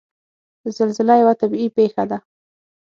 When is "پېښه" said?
1.77-2.03